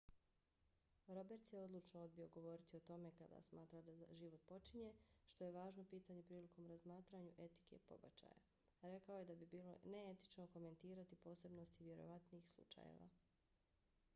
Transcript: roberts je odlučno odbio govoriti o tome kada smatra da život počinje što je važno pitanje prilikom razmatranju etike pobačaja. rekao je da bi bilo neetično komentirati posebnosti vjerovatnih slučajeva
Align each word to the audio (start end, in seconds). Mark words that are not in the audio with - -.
roberts 1.07 1.49
je 1.53 1.59
odlučno 1.63 1.99
odbio 2.03 2.29
govoriti 2.37 2.77
o 2.77 2.83
tome 2.87 3.11
kada 3.19 3.41
smatra 3.47 3.81
da 3.89 3.95
život 4.21 4.47
počinje 4.53 4.93
što 5.25 5.43
je 5.45 5.51
važno 5.57 5.85
pitanje 5.91 6.23
prilikom 6.31 6.71
razmatranju 6.73 7.35
etike 7.37 7.79
pobačaja. 7.91 8.41
rekao 8.95 9.19
je 9.19 9.25
da 9.31 9.35
bi 9.43 9.51
bilo 9.55 9.77
neetično 9.85 10.47
komentirati 10.57 11.21
posebnosti 11.29 11.83
vjerovatnih 11.91 12.49
slučajeva 12.55 13.09